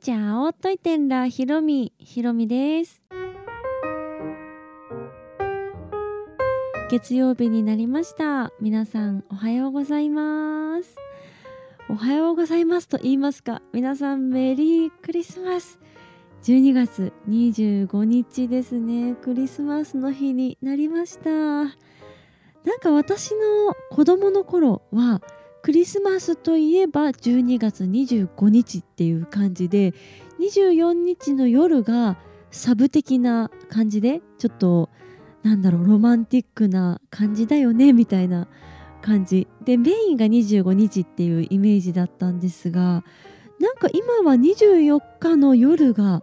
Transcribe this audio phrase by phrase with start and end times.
[0.00, 1.28] ちゃおっといてんら。
[1.28, 3.02] ひろみひろみです。
[6.90, 8.50] 月曜日になりました。
[8.62, 10.96] 皆さんおはようございます。
[11.90, 13.60] おはようございますと言いますか。
[13.74, 15.78] 皆さんメリークリスマス。
[16.44, 19.14] 12月25日ですね。
[19.16, 21.30] クリスマスの日になりました。
[21.30, 21.68] なん
[22.80, 25.20] か私の子供の頃は
[25.62, 29.92] クリスマスといえば12月25日っていう感じで
[30.40, 32.16] 24日の夜が
[32.50, 34.88] サブ的な感じでちょっと
[35.42, 38.48] なんだろうロマンティックな感じだよねみたいな
[39.02, 39.48] 感じ。
[39.64, 43.04] でメインが25日っていうイメージだったんですが
[43.58, 46.22] なんか今は24日の夜が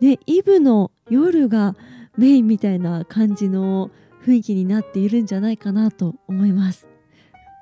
[0.00, 1.76] ねイブの夜が
[2.16, 3.90] メインみたいな感じの
[4.24, 6.89] 雰囲気になっているんじゃないかなと思います。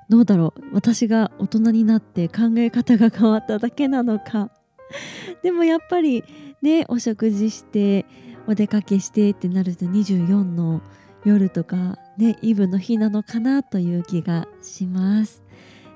[0.09, 0.61] どうだろう？
[0.73, 4.51] 私が大人になって考え方が変わっただけなのか。
[5.43, 6.23] でもやっぱり
[6.61, 8.05] ねお食事して
[8.47, 10.81] お出かけしてってなると24の
[11.25, 15.43] 夜とかねイブの日なのかなという気がします。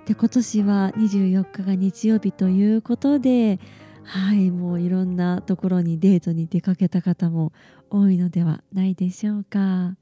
[0.05, 3.59] で今年は24日が日曜日ということで
[4.03, 7.53] はいもういろんなところにデートに出かけた方も
[7.89, 9.95] 多いのではないでしょうか。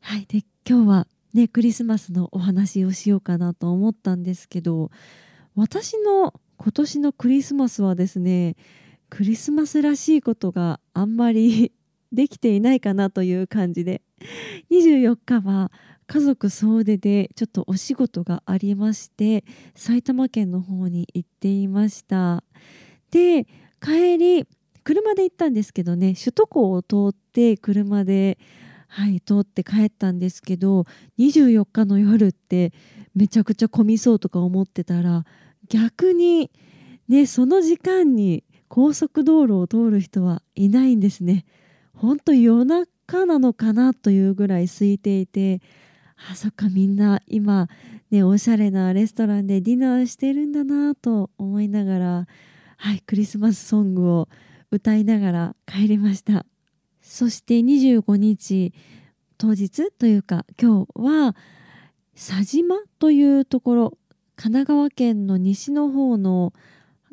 [0.00, 4.90] はいで今日はねクリスマスのお話をしようかなと思ったんですけど
[5.54, 8.56] 私の今年のクリスマスはですね
[9.08, 11.72] クリスマスらしいことがあんまり
[12.12, 14.02] できていないかなという感じで
[14.70, 15.70] 24日は
[16.06, 22.44] 家族総出でちょっとお仕事がありまして埼玉県の方に行っていました。
[23.10, 23.46] で
[23.80, 24.46] 帰り
[24.84, 28.38] 車で行ったんですけどね首都高を通って車で
[28.96, 30.86] はい通って帰ったんですけど
[31.18, 32.72] 24日の夜って
[33.14, 35.26] めちゃくちゃ混みそうとか思ってたら
[35.68, 36.50] 逆に
[37.06, 41.44] ねその時間に高速道路を通る人はいないんですね。
[41.92, 45.60] ほんと夜中なのかなというぐらい空いていて
[46.30, 47.68] あそっかみんな今
[48.10, 52.26] ねおしゃれなレストランでディナーしてるんだなと思いながら
[52.78, 54.28] はいクリスマスソングを
[54.70, 56.46] 歌いながら帰りました。
[57.16, 58.74] そして25日
[59.38, 61.34] 当日というか今日は
[62.14, 63.98] 佐島というところ
[64.36, 66.52] 神奈川県の西の方の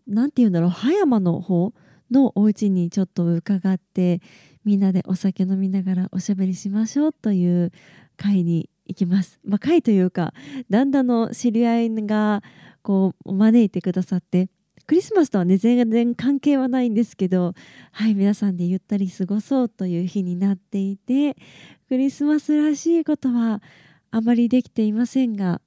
[0.06, 1.72] 何て言うんだろう葉山の方
[2.12, 4.22] のお家にちょっと伺って
[4.66, 7.72] みんなでお酒飲みながらおしゃべりしましょうという
[8.18, 9.40] 会に行きます。
[9.46, 10.34] まあ、会というか
[10.70, 12.44] だんだんの知り合いが
[12.82, 14.50] こう招いてくださって
[14.86, 17.54] クリスマスとはね全然関係はないんですけど
[17.92, 21.36] はい皆さんでゆったり過ごそうという日になっていて
[21.88, 23.62] クリスマスらしいことは
[24.12, 25.62] あまりできていませんが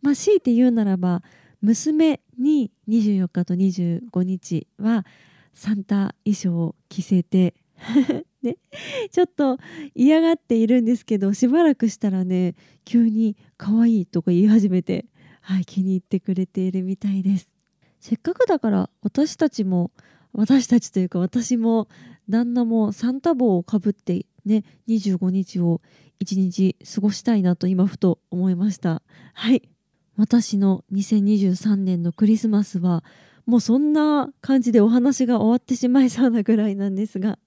[0.00, 1.22] まあ強いて言うならば
[1.60, 5.04] 娘に24日と25日は
[5.54, 7.54] サンタ衣装を着せて
[8.42, 8.56] ね、
[9.10, 9.58] ちょっと
[9.94, 15.06] 嫌がっているんですけどしばらくしたらね急に可愛いとか言い始めて、
[15.40, 17.51] はい、気に入ってくれているみたいです。
[18.02, 19.92] せっかくだから私たちも
[20.32, 21.86] 私たちというか私も
[22.28, 25.80] 旦那もサンタ帽をかぶってね25日を
[26.18, 29.02] 一日過ごしたいなと今ふと思いました。
[29.34, 29.68] はい。
[30.16, 33.04] 私の2023年のクリスマスは
[33.46, 37.38] もうそんな感じでお話が終わってしまいそうなぐらいなんですが。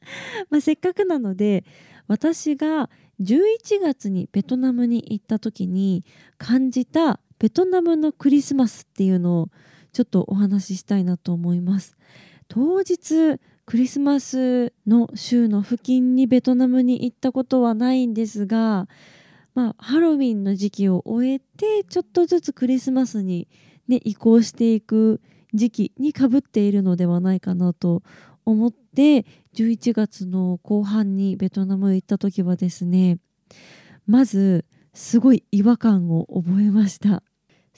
[0.48, 1.66] まあせっかくなので
[2.06, 2.88] 私が
[3.20, 6.02] 11月にベトナムに行った時に
[6.38, 9.48] 感じたベトナムのクリスマスっていうのを
[9.98, 11.96] ちょっとお話ししたいなと思います。
[12.46, 18.86] 当日クリスマスの週の付近にベトナムに行ったことはないんですが、
[19.56, 23.48] まあ、ハロウィンの時期を終えてちょっとずつクリスマスに、
[23.88, 25.20] ね、移行していく
[25.52, 28.04] 時期にかぶっているのではないかなと
[28.44, 33.18] 思って11月の後半にベトナムへ行った時はですね
[34.06, 37.24] まずすごい違和感を覚えました。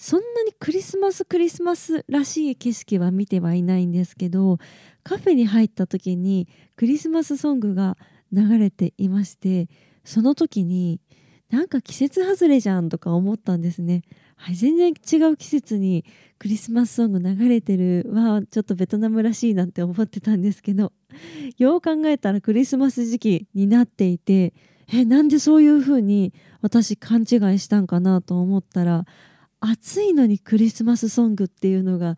[0.01, 4.57] そんなにクリスマスクリスマスらしい景色は見てはいないんですけど
[5.03, 7.99] カフェに入った時にクリスマスソングが
[8.33, 9.69] 流れていまして
[10.03, 11.03] その時に
[11.51, 14.01] なんか季節外れじゃんとか思ったんですね、
[14.37, 16.07] はい、全然違う季節に
[16.39, 20.93] クリスマスソング流れてるはちょっとベトナムらしいなんて思ってたんですけど
[21.59, 24.55] よう考えたらクリスマス時期になっていて
[24.91, 26.33] えなんでそういう風に
[26.63, 29.05] 私勘違いしたんかなと思ったら
[29.61, 32.17] 暑いのにクリスマスソングっていうのが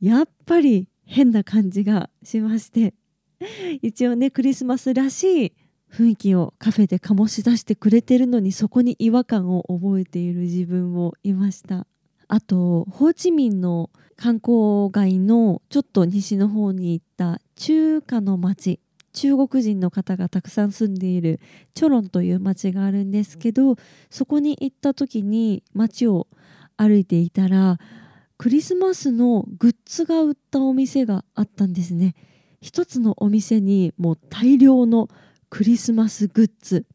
[0.00, 2.94] やっぱり変な感じがしまして
[3.82, 5.52] 一応ねクリスマスらしい
[5.90, 11.86] 雰囲気をカフェで醸し出してくれてるのにそこに違和感を覚えている自分もいました。
[12.28, 18.80] あとホーチミンの観光街のちょっと西の方に行った中華の町
[19.12, 21.40] 中国人の方がたくさん住んでいる
[21.74, 23.76] チョロンという町があるんですけど
[24.08, 26.26] そこに行った時に町を
[26.76, 27.78] 歩いていたら
[28.38, 32.14] クリスマスのグッズが売ったお店があったんですね。
[32.60, 35.08] 一つのお店にもう大量の
[35.48, 36.86] クリスマスグッズ。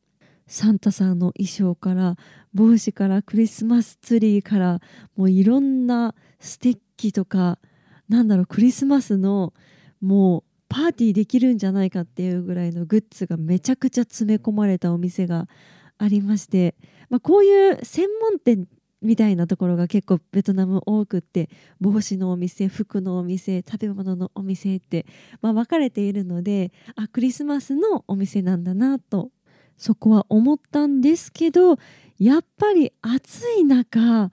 [0.47, 2.15] サンタさんの衣装から
[2.53, 4.79] 帽子からクリスマスツリーから
[5.15, 7.59] もういろんなステッキとか
[8.09, 9.53] なんだろうクリスマスの
[10.01, 15.47] もうパーティーできるんじゃないかっていうぐらいのグッズがめちゃくちゃ詰め込まれたお店が
[15.97, 16.75] ありまして、
[17.09, 18.67] まあ、こういう専門店
[19.01, 21.49] みたいなところが結構ベトナム多くって
[21.79, 25.05] 帽子のお店服のお店食べ物のお店って、
[25.41, 29.29] まあ、分かれているのであクリスマスのお店なんだなと
[29.77, 31.77] そこは思ったんですけど
[32.19, 34.31] やっぱり暑い中、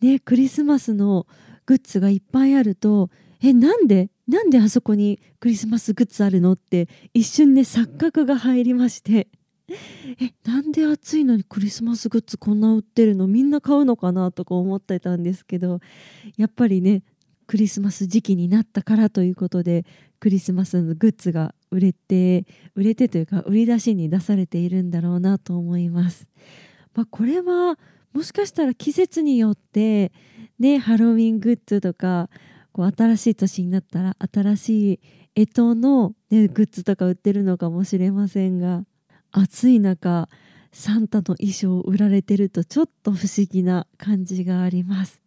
[0.00, 1.26] ね、クリスマスの
[1.66, 3.10] グッズがいっぱいあると
[3.42, 9.28] えなんでなんであそこにクリスマスグッズあるのって一瞬で錯覚が入りまして。
[9.68, 15.80] えなんで暑いのにクリスマスグッズこんな売ってるのみんな買うのかなとか思ってたんですけど
[16.36, 17.02] やっぱりね
[17.46, 19.84] クリスマス時期になったからということで
[20.20, 26.28] クリスマスのグッズが売れて売れてというか売り出しに出されているんだろうなと思います。
[26.94, 27.78] まあ、これは
[28.12, 30.12] もしかしたら季節によって
[30.58, 32.30] ねハロウィングッズとか
[32.72, 35.00] こう新しい年になったら新しい
[35.34, 38.84] 干支の、ね、グッズとか売ってるのかもしれませんが
[39.36, 40.28] 暑い中
[40.70, 45.20] サンタの衣装を売られてるとちょっと不思議な感じがあります。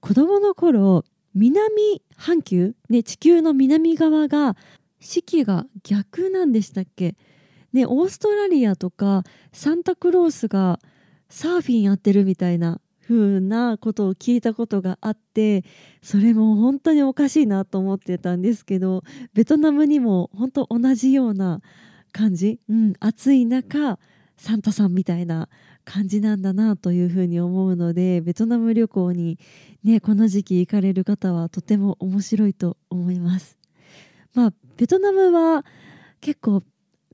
[0.00, 1.04] 子供の頃
[1.34, 4.56] 南半球、ね、地球の南側が
[5.00, 7.16] 四季が逆なんでしたっけ？
[7.72, 10.78] ねオーストラリアとかサンタクロースが
[11.28, 15.64] サーフィンやってるみたいな風なことを聞いたことがあって
[16.02, 21.60] それも本当におかしいなと思ってたんですけどベトナムにも本当同じような
[22.14, 23.98] 感じ、うん、暑い中
[24.36, 25.48] サンタさんみたいな
[25.84, 29.38] 感じなんだなというふうに思うのでベトナム旅行に、
[29.82, 33.58] ね、この時期行かれる方はとても面白いと思います。
[34.32, 35.64] まあ、ベトナムは
[36.20, 36.62] 結構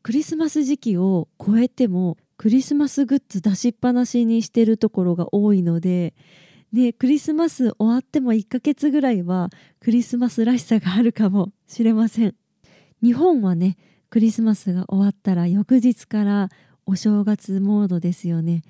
[0.03, 6.15] クリスマス時期を超えてもクリスマスグッズ出しっぱなしにしてるところが多いので
[6.73, 9.51] でクリスマス終わっても1ヶ月ぐらいは
[9.81, 12.35] クリスマスらしさがあるかもしれません
[13.03, 13.77] 日本はね
[14.11, 16.49] クリスマスが終わったら翌日から
[16.85, 18.63] お正月モードですよね。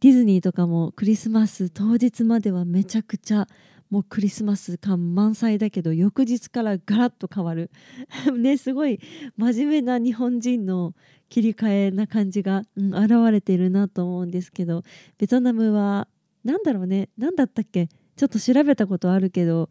[0.00, 3.46] ディズニーとかもクリスマス当日まではめちゃくちゃ
[3.90, 7.70] もうクリスマス感満載だけど翌日からガラッと変わる。
[8.36, 8.98] ねすごい
[9.36, 10.94] 真面目な日本人の
[11.28, 14.82] 切り替えな感じが、うん、現れているなと思うんですけど
[15.16, 16.08] ベトナムは
[16.42, 17.88] 何だろうね何だったっけ？
[18.16, 19.70] ちょっと調べたことあるけど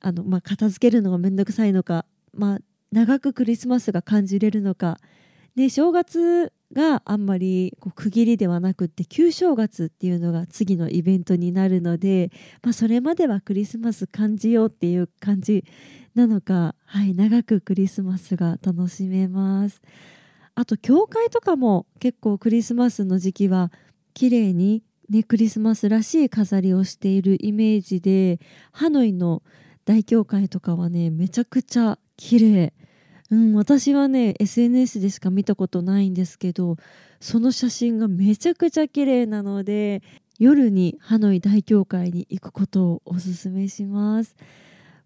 [0.00, 2.58] あの、まあ、片付けるのがめんどくさいのか、まあ、
[2.92, 4.98] 長くクリスマスが感じれるのか、
[5.56, 12.30] で正月があんまりこう区切りではなくって旧正月っていうのが次のイベントになるので、
[12.62, 15.64] まあ、それまではクリスマス感じようっていう感じ
[16.14, 19.80] なのか、はい、長くクリスマスが楽しめます。
[20.54, 23.72] あと教会とかも結構クリスマスの時期は
[24.12, 28.38] 綺麗にねクリスマスらしい飾りをしているイメージで
[28.70, 29.42] ハノイの
[29.86, 32.72] 大教会とかはねめちゃくちゃ綺麗。
[33.30, 36.76] うん、私はね SNS でしか見たことないんですけど
[37.18, 40.02] その写真がめちゃくちゃ綺麗なので
[40.38, 44.36] 夜にハノイ大教会に行くことをおすすめします。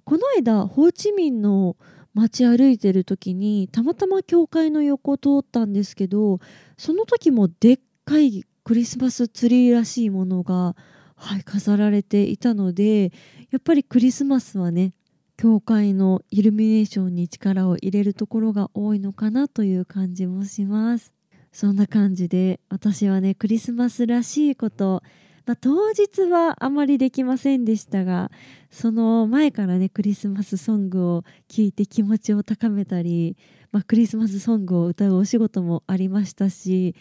[0.05, 1.77] この間ホーチミンの
[2.15, 6.41] 街歩いてる時にたまたま教会の横を通ったんですけど
[6.79, 10.75] その時もでっかいクリスマスツリーらしいものが、
[11.17, 13.13] はい、飾られていたので
[13.51, 14.93] やっぱりクリスマスはね
[15.37, 21.13] 教会のイルミネーションに力を入れるところが多いのかなという感じもします。
[21.53, 25.03] そんな感じで私はねクリスマスらしいこと
[25.47, 28.31] まあ、当日はあまりできませんでしたが
[28.71, 33.37] その前からねクリスマスソングを聴いて気持ちを高めたり、
[33.71, 36.97] まあ、クリスマスソングを歌うお仕事もありましたし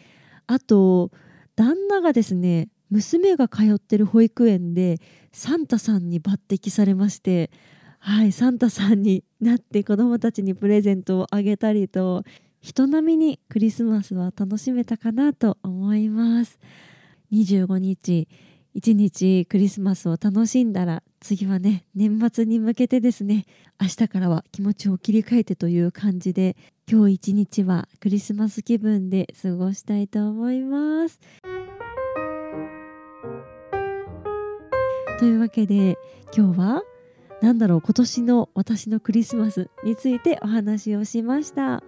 [0.46, 1.10] あと
[1.56, 5.00] 旦那がですね娘が通ってる保育園で
[5.34, 7.50] サンタさんに抜擢されまして
[8.08, 12.24] はいサンタさんになって子どもたちにプレゼントをあげたりと
[12.62, 16.60] 人並みにクリスマスは楽しめたかなと思います。
[17.34, 18.28] 25日
[18.76, 23.48] 1日クリスマスを楽しんだら次はね年末に向けてですね
[23.82, 26.56] 明日からは気持ちを切り替えてという感じで
[26.88, 31.20] 今日一日はクリスマス気分で過ごしたいと思います
[35.18, 35.98] というわけで
[36.38, 36.84] 今日は
[37.42, 41.84] 何だろう今年の私のクリスマスについてお話をしました。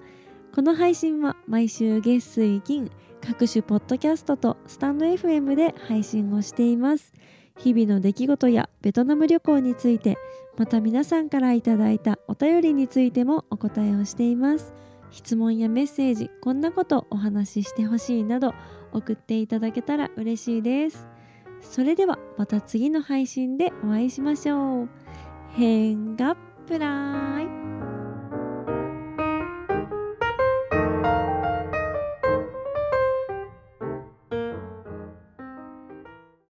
[0.53, 7.13] この配信は毎週月水金各種ポッドキャストとスタンド FM で配信をしています。
[7.57, 10.17] 日々の出来事やベトナム旅行について
[10.57, 14.73] また皆さんからいただいたお便りについてもお答えをしています。
[15.11, 18.53] 質問やメッセージこんなことお話ししてほしいなど
[18.91, 21.07] 送っていただけたら嬉しいです。
[21.61, 24.89] それではまた次の配信でお会いしましょう。
[25.57, 26.35] 変が
[26.67, 27.76] プライ